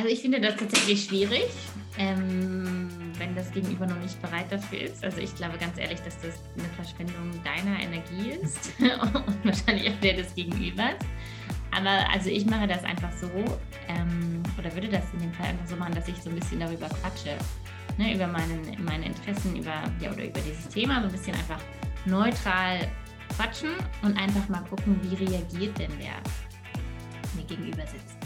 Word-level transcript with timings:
Also 0.00 0.12
ich 0.12 0.22
finde 0.22 0.40
das 0.40 0.56
tatsächlich 0.56 1.04
schwierig, 1.04 1.44
ähm, 1.98 2.88
wenn 3.18 3.34
das 3.34 3.52
Gegenüber 3.52 3.86
noch 3.86 3.98
nicht 3.98 4.20
bereit 4.22 4.46
dafür 4.48 4.80
ist. 4.80 5.04
Also 5.04 5.18
ich 5.18 5.34
glaube 5.36 5.58
ganz 5.58 5.76
ehrlich, 5.76 6.00
dass 6.00 6.18
das 6.22 6.40
eine 6.56 6.66
Verschwendung 6.74 7.30
deiner 7.44 7.78
Energie 7.78 8.30
ist 8.42 8.72
und 8.80 9.44
wahrscheinlich 9.44 9.90
auch 9.90 10.00
der 10.00 10.14
des 10.14 10.34
Gegenübers. 10.34 10.94
Aber 11.76 12.10
also 12.10 12.30
ich 12.30 12.46
mache 12.46 12.66
das 12.66 12.82
einfach 12.82 13.12
so 13.12 13.28
ähm, 13.88 14.42
oder 14.58 14.72
würde 14.72 14.88
das 14.88 15.04
in 15.12 15.18
dem 15.18 15.34
Fall 15.34 15.48
einfach 15.48 15.66
so 15.66 15.76
machen, 15.76 15.94
dass 15.94 16.08
ich 16.08 16.16
so 16.16 16.30
ein 16.30 16.36
bisschen 16.36 16.60
darüber 16.60 16.88
quatsche. 16.88 17.36
Ne, 17.98 18.14
über 18.14 18.26
meinen, 18.26 18.82
meine 18.82 19.04
Interessen, 19.04 19.54
über, 19.54 19.82
ja, 20.00 20.10
oder 20.10 20.24
über 20.24 20.40
dieses 20.40 20.66
Thema, 20.68 21.02
so 21.02 21.08
ein 21.08 21.12
bisschen 21.12 21.34
einfach 21.34 21.60
neutral 22.06 22.88
quatschen 23.36 23.72
und 24.00 24.16
einfach 24.16 24.48
mal 24.48 24.64
gucken, 24.70 24.98
wie 25.02 25.26
reagiert 25.26 25.78
denn 25.78 25.90
der 25.98 26.16
mir 27.36 27.44
gegenüber 27.46 27.86
sitzt. 27.86 28.19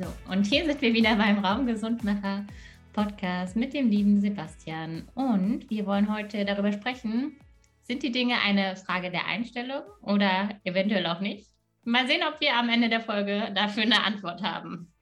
So, 0.00 0.32
und 0.32 0.44
hier 0.44 0.64
sind 0.64 0.82
wir 0.82 0.92
wieder 0.92 1.14
beim 1.14 1.44
Raumgesundmacher 1.44 2.44
Podcast 2.92 3.54
mit 3.54 3.74
dem 3.74 3.90
lieben 3.90 4.20
Sebastian. 4.20 5.08
Und 5.14 5.70
wir 5.70 5.86
wollen 5.86 6.12
heute 6.12 6.44
darüber 6.44 6.72
sprechen, 6.72 7.38
sind 7.82 8.02
die 8.02 8.10
Dinge 8.10 8.34
eine 8.44 8.74
Frage 8.74 9.12
der 9.12 9.26
Einstellung 9.26 9.82
oder 10.02 10.48
eventuell 10.64 11.06
auch 11.06 11.20
nicht? 11.20 11.48
Mal 11.84 12.08
sehen, 12.08 12.22
ob 12.28 12.40
wir 12.40 12.56
am 12.56 12.68
Ende 12.70 12.88
der 12.88 13.02
Folge 13.02 13.52
dafür 13.54 13.84
eine 13.84 14.02
Antwort 14.02 14.42
haben. 14.42 14.92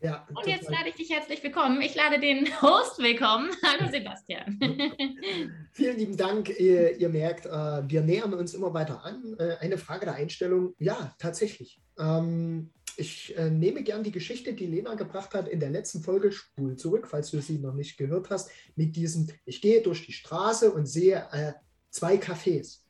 Ja, 0.00 0.24
und 0.32 0.46
jetzt 0.46 0.70
lade 0.70 0.90
ich 0.90 0.94
dich 0.94 1.10
herzlich 1.10 1.42
willkommen. 1.42 1.80
Ich 1.80 1.96
lade 1.96 2.20
den 2.20 2.46
Host 2.62 2.98
willkommen. 2.98 3.50
Hallo 3.64 3.90
Sebastian. 3.90 4.60
Vielen 5.72 5.98
lieben 5.98 6.16
Dank. 6.16 6.50
Ihr, 6.60 7.00
ihr 7.00 7.08
merkt, 7.08 7.46
äh, 7.46 7.50
wir 7.88 8.02
nähern 8.02 8.34
uns 8.34 8.54
immer 8.54 8.72
weiter 8.74 9.04
an. 9.04 9.34
Äh, 9.40 9.56
eine 9.60 9.78
Frage 9.78 10.04
der 10.04 10.14
Einstellung. 10.14 10.72
Ja, 10.78 11.14
tatsächlich. 11.18 11.80
Ähm, 11.98 12.70
ich 12.96 13.36
äh, 13.36 13.50
nehme 13.50 13.82
gern 13.82 14.02
die 14.02 14.12
Geschichte, 14.12 14.54
die 14.54 14.66
Lena 14.66 14.94
gebracht 14.94 15.34
hat 15.34 15.48
in 15.48 15.60
der 15.60 15.70
letzten 15.70 16.02
Folge, 16.02 16.32
spul 16.32 16.76
zurück, 16.76 17.06
falls 17.08 17.30
du 17.30 17.40
sie 17.40 17.58
noch 17.58 17.74
nicht 17.74 17.96
gehört 17.96 18.30
hast, 18.30 18.50
mit 18.76 18.96
diesem, 18.96 19.28
ich 19.44 19.60
gehe 19.60 19.82
durch 19.82 20.06
die 20.06 20.12
Straße 20.12 20.72
und 20.72 20.86
sehe 20.86 21.26
äh, 21.32 21.52
zwei 21.90 22.16
Cafés. 22.16 22.80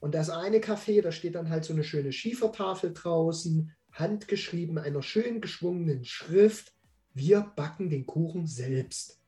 Und 0.00 0.14
das 0.14 0.30
eine 0.30 0.58
Café, 0.58 1.00
da 1.00 1.12
steht 1.12 1.34
dann 1.36 1.50
halt 1.50 1.64
so 1.64 1.72
eine 1.72 1.84
schöne 1.84 2.12
Schiefertafel 2.12 2.92
draußen, 2.92 3.72
handgeschrieben, 3.92 4.78
einer 4.78 5.02
schön 5.02 5.40
geschwungenen 5.40 6.04
Schrift, 6.04 6.74
wir 7.14 7.52
backen 7.56 7.90
den 7.90 8.06
Kuchen 8.06 8.46
selbst. 8.46 9.20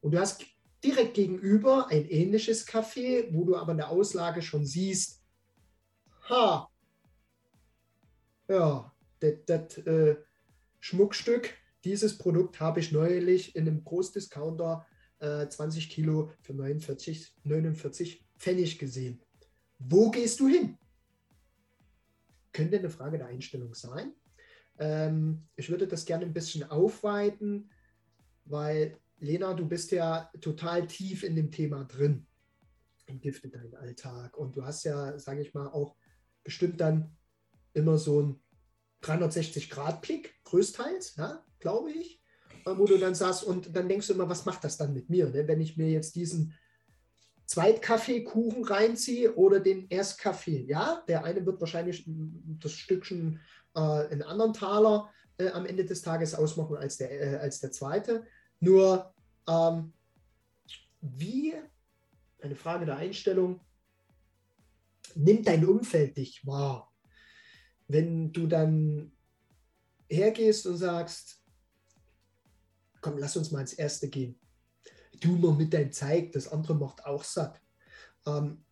Und 0.00 0.12
du 0.12 0.20
hast 0.20 0.44
direkt 0.84 1.14
gegenüber 1.14 1.88
ein 1.88 2.08
ähnliches 2.08 2.66
Café, 2.66 3.28
wo 3.32 3.44
du 3.44 3.56
aber 3.56 3.72
in 3.72 3.78
der 3.78 3.90
Auslage 3.90 4.42
schon 4.42 4.64
siehst, 4.64 5.22
ha, 6.28 6.70
ja, 8.48 8.92
das 9.20 9.78
äh, 9.78 10.16
Schmuckstück, 10.80 11.54
dieses 11.84 12.18
Produkt 12.18 12.60
habe 12.60 12.80
ich 12.80 12.92
neulich 12.92 13.56
in 13.56 13.66
einem 13.66 13.84
Großdiscounter 13.84 14.86
äh, 15.18 15.48
20 15.48 15.88
Kilo 15.90 16.30
für 16.42 16.54
49, 16.54 17.34
49 17.44 18.26
Pfennig 18.38 18.78
gesehen. 18.78 19.22
Wo 19.78 20.10
gehst 20.10 20.40
du 20.40 20.48
hin? 20.48 20.78
Könnte 22.52 22.78
eine 22.78 22.90
Frage 22.90 23.18
der 23.18 23.28
Einstellung 23.28 23.74
sein. 23.74 24.12
Ähm, 24.78 25.46
ich 25.56 25.70
würde 25.70 25.86
das 25.86 26.04
gerne 26.04 26.24
ein 26.24 26.32
bisschen 26.32 26.64
aufweiten, 26.64 27.70
weil 28.44 28.98
Lena, 29.18 29.54
du 29.54 29.66
bist 29.66 29.90
ja 29.92 30.30
total 30.40 30.86
tief 30.86 31.22
in 31.22 31.36
dem 31.36 31.50
Thema 31.50 31.84
drin. 31.84 32.26
Entgiftet 33.06 33.54
deinen 33.54 33.74
Alltag. 33.74 34.36
Und 34.36 34.56
du 34.56 34.64
hast 34.64 34.84
ja, 34.84 35.18
sage 35.18 35.42
ich 35.42 35.54
mal, 35.54 35.68
auch 35.68 35.96
bestimmt 36.42 36.80
dann 36.80 37.16
immer 37.74 37.98
so 37.98 38.22
ein 38.22 38.40
360-Grad-Blick, 39.02 40.42
größtenteils, 40.44 41.16
ja, 41.16 41.44
glaube 41.58 41.90
ich, 41.92 42.22
äh, 42.66 42.72
wo 42.76 42.86
du 42.86 42.98
dann 42.98 43.14
sagst, 43.14 43.44
und 43.44 43.74
dann 43.74 43.88
denkst 43.88 44.08
du 44.08 44.14
immer, 44.14 44.28
was 44.28 44.44
macht 44.44 44.64
das 44.64 44.76
dann 44.76 44.92
mit 44.92 45.08
mir, 45.08 45.30
ne? 45.30 45.46
wenn 45.48 45.60
ich 45.60 45.76
mir 45.76 45.90
jetzt 45.90 46.14
diesen 46.16 46.54
Zweitkaffeekuchen 47.46 48.64
reinziehe 48.64 49.34
oder 49.34 49.58
den 49.58 49.90
Erstkaffee. 49.90 50.66
Ja, 50.66 51.02
der 51.08 51.24
eine 51.24 51.44
wird 51.44 51.60
wahrscheinlich 51.60 52.04
das 52.06 52.72
Stückchen 52.72 53.40
äh, 53.74 53.80
einen 53.80 54.22
anderen 54.22 54.52
Taler 54.52 55.10
äh, 55.36 55.48
am 55.48 55.66
Ende 55.66 55.84
des 55.84 56.02
Tages 56.02 56.34
ausmachen 56.34 56.76
als 56.76 56.98
der, 56.98 57.10
äh, 57.10 57.36
als 57.38 57.58
der 57.58 57.72
zweite. 57.72 58.24
Nur, 58.60 59.12
ähm, 59.48 59.92
wie, 61.00 61.54
eine 62.40 62.54
Frage 62.54 62.86
der 62.86 62.98
Einstellung, 62.98 63.60
nimmt 65.14 65.48
dein 65.48 65.64
Umfeld 65.64 66.16
dich 66.16 66.46
wahr? 66.46 66.89
Wenn 67.92 68.32
du 68.32 68.46
dann 68.46 69.12
hergehst 70.08 70.66
und 70.66 70.76
sagst, 70.76 71.42
komm, 73.00 73.18
lass 73.18 73.36
uns 73.36 73.50
mal 73.50 73.60
ins 73.60 73.72
Erste 73.72 74.08
gehen. 74.08 74.38
Du 75.20 75.36
mal 75.36 75.54
mit 75.54 75.72
deinem 75.72 75.92
Zeig, 75.92 76.32
das 76.32 76.48
andere 76.48 76.74
macht 76.74 77.04
auch 77.04 77.24
satt. 77.24 77.60
Ähm, 78.26 78.64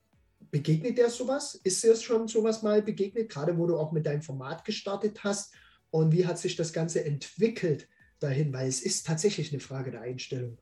begegnet 0.50 0.98
dir 0.98 1.10
sowas? 1.10 1.56
Ist 1.56 1.82
dir 1.82 1.96
schon 1.96 2.28
sowas 2.28 2.62
mal 2.62 2.80
begegnet, 2.80 3.28
gerade 3.28 3.56
wo 3.58 3.66
du 3.66 3.76
auch 3.76 3.92
mit 3.92 4.06
deinem 4.06 4.22
Format 4.22 4.64
gestartet 4.64 5.24
hast? 5.24 5.52
Und 5.90 6.12
wie 6.12 6.26
hat 6.26 6.38
sich 6.38 6.54
das 6.54 6.72
Ganze 6.72 7.04
entwickelt 7.04 7.88
dahin? 8.20 8.52
Weil 8.52 8.68
es 8.68 8.82
ist 8.82 9.06
tatsächlich 9.06 9.52
eine 9.52 9.60
Frage 9.60 9.90
der 9.90 10.02
Einstellung. 10.02 10.58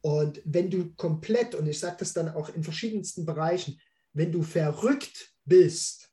Und 0.00 0.40
wenn 0.44 0.70
du 0.70 0.94
komplett, 0.94 1.54
und 1.54 1.66
ich 1.66 1.78
sage 1.78 1.96
das 2.00 2.12
dann 2.12 2.30
auch 2.30 2.48
in 2.48 2.64
verschiedensten 2.64 3.24
Bereichen, 3.24 3.78
wenn 4.12 4.32
du 4.32 4.42
verrückt 4.42 5.32
bist, 5.44 6.09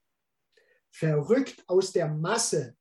verrückt 0.97 1.63
aus 1.67 1.91
der 1.91 2.07
Masse, 2.07 2.75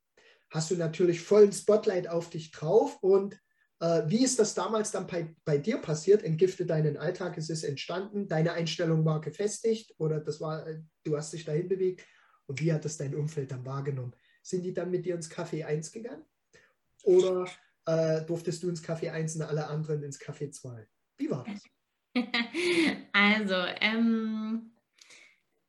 hast 0.49 0.71
du 0.71 0.75
natürlich 0.75 1.21
vollen 1.21 1.51
Spotlight 1.51 2.07
auf 2.07 2.29
dich 2.29 2.51
drauf. 2.51 2.97
Und 3.01 3.39
äh, 3.79 4.03
wie 4.07 4.23
ist 4.23 4.39
das 4.39 4.55
damals 4.55 4.91
dann 4.91 5.05
bei, 5.05 5.35
bei 5.45 5.57
dir 5.57 5.77
passiert? 5.77 6.23
Entgifte 6.23 6.65
deinen 6.65 6.97
Alltag, 6.97 7.37
es 7.37 7.49
ist 7.49 7.63
entstanden, 7.63 8.27
deine 8.27 8.53
Einstellung 8.53 9.05
war 9.05 9.21
gefestigt 9.21 9.93
oder 9.97 10.19
das 10.19 10.41
war, 10.41 10.67
äh, 10.67 10.81
du 11.03 11.15
hast 11.15 11.33
dich 11.33 11.45
dahin 11.45 11.67
bewegt. 11.67 12.05
Und 12.47 12.61
wie 12.61 12.73
hat 12.73 12.85
das 12.85 12.97
dein 12.97 13.13
Umfeld 13.13 13.51
dann 13.51 13.65
wahrgenommen? 13.65 14.15
Sind 14.41 14.63
die 14.63 14.73
dann 14.73 14.89
mit 14.89 15.05
dir 15.05 15.15
ins 15.15 15.29
Café 15.29 15.65
1 15.65 15.91
gegangen? 15.91 16.23
Oder 17.03 17.47
äh, 17.85 18.21
durftest 18.25 18.63
du 18.63 18.69
ins 18.69 18.83
Café 18.83 19.11
1 19.11 19.35
und 19.35 19.41
alle 19.43 19.67
anderen 19.67 20.01
ins 20.01 20.19
Café 20.19 20.49
2? 20.49 20.87
Wie 21.17 21.29
war 21.29 21.45
das? 21.45 21.63
Also, 23.13 23.53
ähm, 23.81 24.71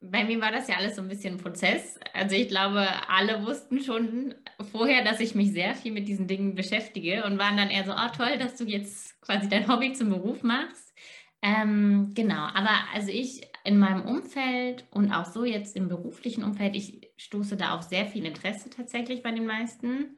bei 0.00 0.24
mir 0.24 0.40
war 0.40 0.52
das 0.52 0.68
ja 0.68 0.76
alles 0.76 0.96
so 0.96 1.02
ein 1.02 1.08
bisschen 1.08 1.34
ein 1.34 1.40
Prozess. 1.40 1.98
Also 2.14 2.36
ich 2.36 2.48
glaube, 2.48 2.86
alle 3.08 3.44
wussten 3.44 3.80
schon 3.82 4.34
vorher, 4.70 5.04
dass 5.04 5.20
ich 5.20 5.34
mich 5.34 5.52
sehr 5.52 5.74
viel 5.74 5.92
mit 5.92 6.06
diesen 6.08 6.26
Dingen 6.26 6.54
beschäftige 6.54 7.24
und 7.24 7.38
waren 7.38 7.56
dann 7.56 7.70
eher 7.70 7.84
so, 7.84 7.92
oh 7.92 8.16
toll, 8.16 8.38
dass 8.38 8.56
du 8.56 8.64
jetzt 8.64 9.20
quasi 9.20 9.48
dein 9.48 9.68
Hobby 9.68 9.92
zum 9.92 10.10
Beruf 10.10 10.42
machst. 10.42 10.94
Ähm, 11.42 12.12
genau, 12.14 12.48
aber 12.54 12.70
also 12.94 13.10
ich 13.10 13.42
in 13.64 13.78
meinem 13.78 14.02
Umfeld 14.02 14.86
und 14.90 15.12
auch 15.12 15.26
so 15.26 15.44
jetzt 15.44 15.76
im 15.76 15.88
beruflichen 15.88 16.42
Umfeld, 16.42 16.74
ich 16.74 17.10
stoße 17.16 17.56
da 17.56 17.74
auf 17.74 17.82
sehr 17.82 18.06
viel 18.06 18.24
Interesse 18.24 18.70
tatsächlich 18.70 19.22
bei 19.22 19.30
den 19.30 19.46
meisten. 19.46 20.16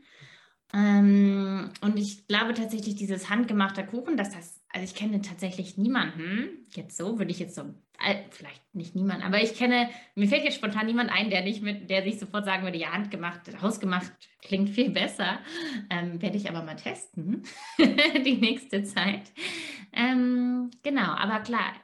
Ähm, 0.73 1.71
und 1.81 1.99
ich 1.99 2.27
glaube 2.27 2.55
tatsächlich, 2.55 2.95
dieses 2.95 3.29
handgemachte 3.29 3.85
Kuchen, 3.85 4.17
dass 4.17 4.31
das, 4.31 4.63
also 4.69 4.85
ich 4.85 4.95
kenne 4.95 5.21
tatsächlich 5.21 5.77
niemanden, 5.77 6.67
jetzt 6.75 6.97
so, 6.97 7.19
würde 7.19 7.33
ich 7.33 7.41
jetzt 7.41 7.57
so, 7.57 7.75
vielleicht 8.31 8.75
nicht 8.75 8.95
niemanden, 8.95 9.23
aber 9.23 9.43
ich 9.43 9.55
kenne, 9.55 9.89
mir 10.15 10.29
fällt 10.29 10.45
jetzt 10.45 10.57
spontan 10.57 10.87
niemand 10.87 11.11
ein, 11.11 11.31
der 11.31 11.43
nicht 11.43 11.63
mit, 11.63 11.91
der 11.91 12.03
sich 12.03 12.19
sofort 12.19 12.45
sagen 12.45 12.65
würde, 12.65 12.79
ja, 12.79 12.93
handgemacht, 12.93 13.41
hausgemacht 13.61 14.13
klingt 14.43 14.71
viel 14.71 14.91
besser. 14.91 15.39
Ähm, 15.91 16.21
werde 16.23 16.37
ich 16.37 16.49
aber 16.49 16.63
mal 16.63 16.77
testen, 16.77 17.43
die 17.79 18.39
nächste 18.39 18.83
Zeit. 18.85 19.31
Ähm, 19.93 20.71
genau, 20.83 21.13
aber 21.13 21.41
klar, 21.41 21.75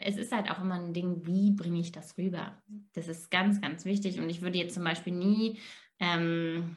es 0.00 0.16
ist 0.16 0.32
halt 0.32 0.50
auch 0.50 0.60
immer 0.60 0.76
ein 0.76 0.94
Ding, 0.94 1.26
wie 1.26 1.50
bringe 1.50 1.80
ich 1.80 1.92
das 1.92 2.16
rüber? 2.16 2.56
Das 2.94 3.08
ist 3.08 3.30
ganz, 3.30 3.60
ganz 3.60 3.84
wichtig 3.84 4.20
und 4.20 4.30
ich 4.30 4.40
würde 4.40 4.58
jetzt 4.58 4.74
zum 4.74 4.84
Beispiel 4.84 5.12
nie, 5.12 5.58
ähm, 5.98 6.76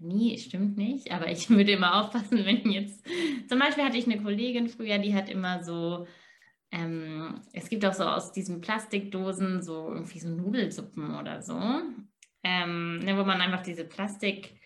nie, 0.00 0.38
stimmt 0.38 0.76
nicht, 0.76 1.12
aber 1.12 1.30
ich 1.30 1.50
würde 1.50 1.72
immer 1.72 2.00
aufpassen, 2.00 2.44
wenn 2.44 2.70
jetzt, 2.70 3.04
zum 3.48 3.58
Beispiel 3.58 3.84
hatte 3.84 3.98
ich 3.98 4.06
eine 4.06 4.22
Kollegin 4.22 4.68
früher, 4.68 4.98
die 4.98 5.14
hat 5.14 5.28
immer 5.28 5.62
so, 5.62 6.06
ähm, 6.72 7.40
es 7.52 7.68
gibt 7.68 7.84
auch 7.84 7.92
so 7.92 8.04
aus 8.04 8.32
diesen 8.32 8.60
Plastikdosen 8.60 9.62
so 9.62 9.92
irgendwie 9.92 10.18
so 10.18 10.28
Nudelsuppen 10.28 11.14
oder 11.18 11.42
so, 11.42 11.60
ähm, 12.42 12.98
ne, 13.00 13.16
wo 13.16 13.24
man 13.24 13.40
einfach 13.40 13.62
diese 13.62 13.84
Plastik, 13.84 14.58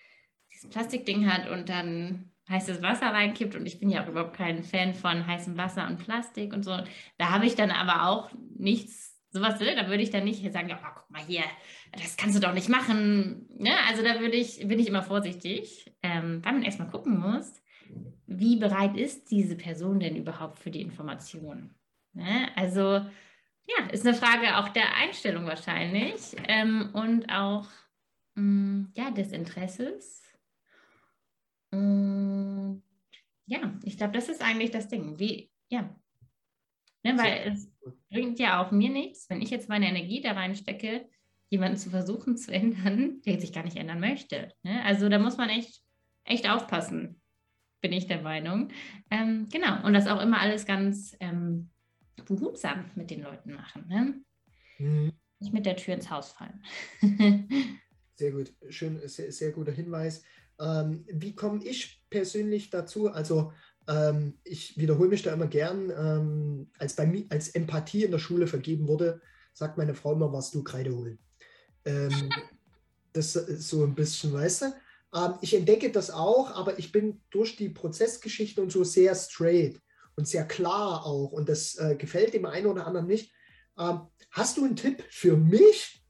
dieses 0.53 0.71
Plastikding 0.71 1.31
hat 1.31 1.51
und 1.51 1.69
dann 1.69 2.31
heißes 2.49 2.81
Wasser 2.81 3.07
reinkippt 3.07 3.57
und 3.57 3.67
ich 3.67 3.81
bin 3.81 3.91
ja 3.91 4.05
auch 4.05 4.09
überhaupt 4.09 4.37
kein 4.37 4.63
Fan 4.63 4.95
von 4.95 5.27
heißem 5.27 5.59
Wasser 5.59 5.89
und 5.89 5.99
Plastik 5.99 6.53
und 6.53 6.65
so. 6.65 6.79
Da 7.19 7.31
habe 7.31 7.45
ich 7.45 7.57
dann 7.57 7.73
aber 7.73 8.09
auch 8.09 8.31
nichts 8.57 9.17
sowas, 9.31 9.59
ne? 9.59 9.75
da 9.75 9.89
würde 9.89 10.05
ich 10.05 10.11
dann 10.11 10.25
nicht 10.25 10.41
sagen, 10.53 10.69
ja, 10.69 10.79
guck 10.95 11.11
mal 11.11 11.23
hier, 11.23 11.43
das 11.93 12.17
kannst 12.17 12.37
du 12.37 12.41
doch 12.41 12.55
nicht 12.55 12.69
machen. 12.69 13.49
Ne? 13.59 13.73
Also 13.89 14.03
da 14.05 14.21
würde 14.21 14.37
ich, 14.37 14.67
bin 14.67 14.79
ich 14.79 14.87
immer 14.87 15.03
vorsichtig, 15.03 15.93
ähm, 16.05 16.41
weil 16.45 16.53
man 16.53 16.63
erstmal 16.63 16.89
gucken 16.89 17.19
muss, 17.19 17.53
wie 18.27 18.57
bereit 18.57 18.97
ist 18.97 19.31
diese 19.31 19.57
Person 19.57 19.99
denn 19.99 20.17
überhaupt 20.17 20.61
für 20.61 20.71
die 20.71 20.81
Information. 20.81 21.75
Ne? 22.17 22.49
Also 22.57 22.83
ja, 22.83 23.87
ist 23.93 24.07
eine 24.07 24.17
Frage 24.17 24.57
auch 24.57 24.71
der 24.71 24.97
Einstellung 24.97 25.47
wahrscheinlich 25.47 26.35
ähm, 26.49 26.91
und 26.95 27.31
auch 27.31 27.69
mh, 28.35 28.43
mm, 28.43 28.93
ja, 28.95 29.11
des 29.11 29.33
Interesses. 29.33 30.23
ja, 31.73 31.79
ich 33.83 33.99
glaube, 33.99 34.15
das 34.15 34.31
ist 34.31 34.43
eigentlich 34.43 34.71
das 34.71 34.89
Ding. 34.89 35.19
Wie, 35.19 35.51
ja. 35.69 35.95
Ne, 37.03 37.19
weil 37.19 37.53
es 37.53 37.71
bringt 38.09 38.39
ja 38.39 38.63
auch 38.63 38.71
mir 38.71 38.89
nichts, 38.89 39.29
wenn 39.29 39.43
ich 39.43 39.51
jetzt 39.51 39.69
meine 39.69 39.89
Energie 39.89 40.23
da 40.23 40.33
reinstecke, 40.33 41.09
jemanden 41.51 41.77
zu 41.77 41.91
versuchen 41.91 42.37
zu 42.37 42.53
ändern, 42.53 43.21
der 43.27 43.41
sich 43.41 43.53
gar 43.53 43.63
nicht 43.63 43.77
ändern 43.77 44.01
möchte. 44.01 44.53
Ne? 44.63 44.83
Also 44.85 45.09
da 45.09 45.19
muss 45.19 45.37
man 45.37 45.51
echt, 45.51 45.83
echt 46.25 46.49
aufpassen, 46.49 47.21
bin 47.83 47.93
ich 47.93 48.07
der 48.07 48.23
Meinung. 48.23 48.71
Ähm, 49.11 49.49
genau, 49.53 49.85
und 49.85 49.93
das 49.93 50.09
auch 50.09 50.21
immer 50.21 50.41
alles 50.41 50.67
ganz 50.67 51.15
ähm, 51.21 51.71
behutsam 52.25 52.91
mit 52.95 53.11
den 53.11 53.23
Leuten 53.23 53.53
machen. 53.53 53.87
Ne? 53.89 54.23
Mhm. 54.79 55.13
Nicht 55.39 55.53
mit 55.53 55.67
der 55.67 55.77
Tür 55.77 55.95
ins 55.95 56.11
Haus 56.11 56.33
fallen. 56.33 56.63
sehr 58.15 58.33
gut, 58.33 58.55
schön, 58.71 59.01
sehr, 59.07 59.31
sehr 59.33 59.53
guter 59.53 59.73
Hinweis. 59.73 60.23
Ähm, 60.59 61.05
wie 61.09 61.35
komme 61.35 61.63
ich 61.63 62.03
persönlich 62.09 62.71
dazu? 62.71 63.09
Also 63.09 63.53
ähm, 63.89 64.39
ich 64.45 64.79
wiederhole 64.79 65.11
mich 65.11 65.23
da 65.23 65.33
immer 65.33 65.47
gern, 65.47 65.91
ähm, 65.91 66.71
als, 66.79 66.97
bei 66.97 67.07
mir, 67.07 67.27
als 67.29 67.49
Empathie 67.49 68.05
in 68.05 68.11
der 68.11 68.19
Schule 68.19 68.47
vergeben 68.47 68.89
wurde, 68.89 69.21
sagt 69.53 69.77
meine 69.77 69.95
Frau 69.95 70.13
immer, 70.13 70.33
warst 70.33 70.55
du 70.55 70.65
Kreide 70.65 70.95
holen. 70.95 71.19
Ähm, 71.85 72.31
das 73.13 73.37
ist 73.37 73.69
so 73.69 73.85
ein 73.85 73.95
bisschen, 73.95 74.33
weißt 74.33 74.63
du? 74.63 74.67
Ähm, 75.15 75.35
ich 75.41 75.55
entdecke 75.55 75.93
das 75.93 76.11
auch, 76.11 76.51
aber 76.51 76.79
ich 76.79 76.93
bin 76.93 77.21
durch 77.31 77.57
die 77.57 77.69
Prozessgeschichte 77.69 78.63
und 78.63 78.73
so 78.73 78.85
sehr 78.85 79.15
straight 79.15 79.81
und 80.17 80.27
sehr 80.27 80.47
klar 80.47 81.05
auch 81.07 81.33
und 81.33 81.49
das 81.49 81.77
äh, 81.77 81.97
gefällt 81.97 82.35
dem 82.35 82.47
einen 82.47 82.67
oder 82.67 82.87
anderen 82.87 83.07
nicht. 83.07 83.33
Ähm, 83.79 84.01
hast 84.31 84.57
du 84.57 84.65
einen 84.65 84.77
Tipp 84.77 85.05
für 85.11 85.37
mich, 85.37 86.03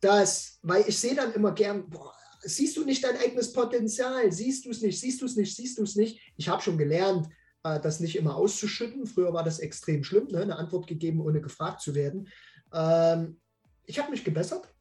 dass, 0.00 0.58
weil 0.62 0.84
ich 0.88 0.98
sehe 0.98 1.14
dann 1.14 1.32
immer 1.32 1.52
gern, 1.52 1.88
boah, 1.88 2.14
siehst 2.42 2.76
du 2.76 2.84
nicht 2.84 3.04
dein 3.04 3.18
eigenes 3.18 3.52
Potenzial? 3.52 4.32
Siehst 4.32 4.64
du 4.64 4.70
es 4.70 4.80
nicht? 4.80 4.98
Siehst 4.98 5.20
du 5.20 5.26
es 5.26 5.36
nicht? 5.36 5.54
Siehst 5.54 5.78
du 5.78 5.82
es 5.82 5.94
nicht? 5.94 6.20
Ich 6.36 6.48
habe 6.48 6.62
schon 6.62 6.78
gelernt, 6.78 7.28
äh, 7.62 7.78
das 7.80 8.00
nicht 8.00 8.16
immer 8.16 8.36
auszuschütten. 8.36 9.06
Früher 9.06 9.32
war 9.32 9.44
das 9.44 9.58
extrem 9.58 10.04
schlimm, 10.04 10.28
ne? 10.28 10.40
eine 10.40 10.56
Antwort 10.56 10.86
gegeben, 10.86 11.20
ohne 11.20 11.40
gefragt 11.40 11.82
zu 11.82 11.94
werden. 11.94 12.28
Ähm, 12.72 13.40
ich 13.84 13.98
habe 13.98 14.10
mich 14.10 14.24
gebessert, 14.24 14.72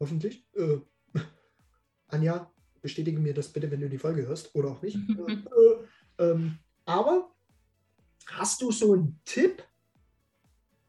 hoffentlich. 0.00 0.46
Äh, 0.54 0.78
Anja, 2.08 2.50
bestätige 2.82 3.20
mir 3.20 3.34
das 3.34 3.48
bitte, 3.48 3.70
wenn 3.70 3.80
du 3.80 3.88
die 3.88 3.98
Folge 3.98 4.26
hörst 4.26 4.54
oder 4.54 4.70
auch 4.70 4.82
nicht. 4.82 4.96
äh, 6.18 6.24
ähm, 6.24 6.58
aber 6.84 7.30
hast 8.30 8.62
du 8.62 8.70
so 8.70 8.92
einen 8.94 9.20
Tipp 9.24 9.62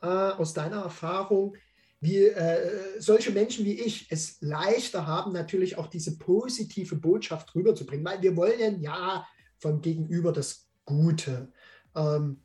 äh, 0.01 0.07
aus 0.07 0.53
deiner 0.53 0.81
Erfahrung, 0.81 1.55
wie 1.99 2.25
äh, 2.25 2.99
solche 2.99 3.31
Menschen 3.31 3.63
wie 3.63 3.79
ich 3.79 4.11
es 4.11 4.41
leichter 4.41 5.05
haben, 5.05 5.31
natürlich 5.31 5.77
auch 5.77 5.88
diese 5.88 6.17
positive 6.17 6.95
Botschaft 6.95 7.53
rüberzubringen, 7.53 8.05
weil 8.05 8.21
wir 8.21 8.35
wollen 8.35 8.81
ja 8.81 9.25
vom 9.59 9.81
Gegenüber 9.81 10.31
das 10.31 10.67
Gute. 10.83 11.51
Ähm, 11.95 12.41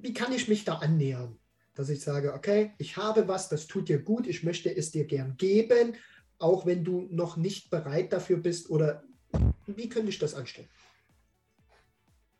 wie 0.00 0.14
kann 0.14 0.32
ich 0.32 0.48
mich 0.48 0.64
da 0.64 0.76
annähern? 0.76 1.38
Dass 1.74 1.90
ich 1.90 2.00
sage, 2.00 2.32
okay, 2.32 2.72
ich 2.78 2.96
habe 2.96 3.28
was, 3.28 3.50
das 3.50 3.66
tut 3.66 3.90
dir 3.90 4.02
gut, 4.02 4.26
ich 4.26 4.42
möchte 4.42 4.74
es 4.74 4.90
dir 4.90 5.04
gern 5.04 5.36
geben, 5.36 5.94
auch 6.38 6.64
wenn 6.64 6.82
du 6.82 7.06
noch 7.10 7.36
nicht 7.36 7.68
bereit 7.68 8.14
dafür 8.14 8.38
bist 8.38 8.70
oder 8.70 9.04
wie 9.66 9.90
könnte 9.90 10.08
ich 10.08 10.18
das 10.18 10.34
anstellen? 10.34 10.68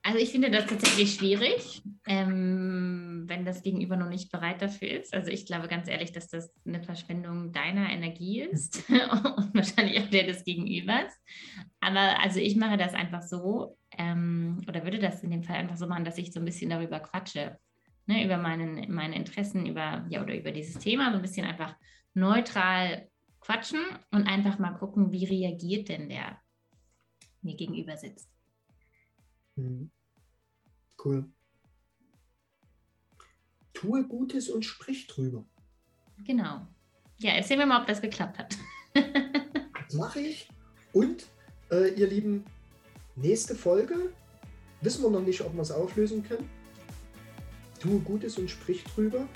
Also 0.07 0.21
ich 0.21 0.31
finde 0.31 0.53
das 0.53 0.67
tatsächlich 0.67 1.15
schwierig, 1.15 1.83
ähm, 2.07 3.25
wenn 3.27 3.45
das 3.45 3.65
Gegenüber 3.65 3.97
noch 3.97 4.09
nicht 4.09 4.31
bereit 4.31 4.63
dafür 4.63 4.89
ist. 5.01 5.13
Also 5.13 5.33
ich 5.33 5.47
glaube 5.47 5.67
ganz 5.67 5.89
ehrlich, 5.89 6.13
dass 6.13 6.29
das 6.29 6.55
eine 6.65 6.81
Verschwendung 6.81 7.51
deiner 7.51 7.91
Energie 7.91 8.43
ist 8.43 8.89
und 8.89 9.53
wahrscheinlich 9.53 10.01
auch 10.01 10.09
der 10.09 10.23
des 10.23 10.45
Gegenübers. 10.45 11.13
Aber 11.81 12.21
also 12.23 12.39
ich 12.39 12.55
mache 12.55 12.77
das 12.77 12.95
einfach 12.95 13.23
so 13.23 13.77
ähm, 13.99 14.63
oder 14.69 14.85
würde 14.85 15.01
das 15.01 15.25
in 15.25 15.33
dem 15.33 15.43
Fall 15.43 15.57
einfach 15.57 15.77
so 15.77 15.89
machen, 15.89 16.05
dass 16.05 16.19
ich 16.19 16.33
so 16.33 16.39
ein 16.39 16.45
bisschen 16.45 16.71
darüber 16.71 17.01
quatsche, 17.01 17.59
ne, 18.07 18.25
über 18.25 18.37
meinen, 18.37 18.95
meine 18.95 19.17
Interessen, 19.17 19.67
über 19.67 20.07
ja 20.09 20.23
oder 20.23 20.39
über 20.39 20.53
dieses 20.53 20.79
Thema 20.79 21.11
so 21.11 21.17
ein 21.17 21.23
bisschen 21.23 21.47
einfach 21.47 21.75
neutral 22.15 23.09
quatschen 23.41 23.81
und 24.13 24.29
einfach 24.29 24.61
mal 24.61 24.75
gucken, 24.75 25.11
wie 25.11 25.25
reagiert 25.25 25.89
denn 25.89 26.09
der 26.09 26.41
mir 27.43 27.57
gegenüber 27.57 27.97
sitzt. 27.97 28.31
Mhm. 29.57 29.91
Cool. 31.07 31.25
Tue 33.73 34.05
Gutes 34.09 34.49
und 34.49 34.65
sprich 34.65 35.07
drüber. 35.07 35.45
Genau. 36.25 36.67
Ja, 37.19 37.31
erzähl 37.35 37.59
mir 37.59 37.67
mal, 37.67 37.81
ob 37.81 37.87
das 37.87 38.01
geklappt 38.01 38.39
hat. 38.39 38.57
das 38.95 39.95
mache 39.95 40.19
ich. 40.19 40.49
Und 40.93 41.27
äh, 41.71 41.95
ihr 41.95 42.09
Lieben, 42.09 42.45
nächste 43.15 43.55
Folge 43.55 44.13
wissen 44.81 45.05
wir 45.05 45.11
noch 45.11 45.23
nicht, 45.23 45.43
ob 45.43 45.55
wir 45.55 45.63
es 45.63 45.71
auflösen 45.71 46.25
können. 46.25 46.51
Tue 47.79 48.01
Gutes 48.01 48.37
und 48.39 48.51
sprich 48.51 48.83
drüber. 48.83 49.29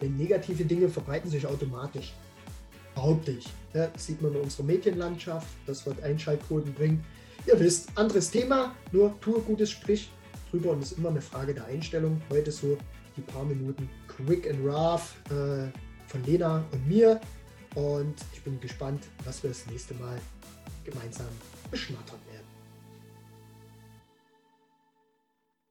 Denn 0.00 0.16
negative 0.16 0.64
Dinge 0.64 0.88
verbreiten 0.88 1.30
sich 1.30 1.46
automatisch. 1.46 2.14
Behaupte 2.96 3.30
ich. 3.30 3.46
Ja, 3.74 3.92
sieht 3.96 4.20
man 4.20 4.34
in 4.34 4.40
unserer 4.40 4.64
Medienlandschaft. 4.64 5.46
Das 5.66 5.86
wird 5.86 6.02
Einschaltquoten 6.02 6.74
bringen. 6.74 7.04
Ihr 7.46 7.60
wisst, 7.60 7.96
anderes 7.96 8.28
Thema, 8.32 8.74
nur 8.90 9.20
tue 9.20 9.40
Gutes, 9.40 9.70
sprich 9.70 10.10
drüber 10.54 10.70
und 10.70 10.82
es 10.82 10.92
ist 10.92 10.98
immer 10.98 11.08
eine 11.08 11.20
Frage 11.20 11.52
der 11.52 11.64
Einstellung. 11.64 12.22
Heute 12.30 12.52
so 12.52 12.78
die 13.16 13.22
paar 13.22 13.44
Minuten 13.44 13.88
Quick 14.06 14.48
and 14.48 14.64
Rough 14.64 15.16
äh, 15.30 15.68
von 16.06 16.24
Lena 16.24 16.64
und 16.70 16.86
mir. 16.86 17.20
Und 17.74 18.14
ich 18.32 18.42
bin 18.42 18.60
gespannt, 18.60 19.04
was 19.24 19.42
wir 19.42 19.50
das 19.50 19.66
nächste 19.66 19.94
Mal 19.94 20.16
gemeinsam 20.84 21.26
beschnattern. 21.70 22.20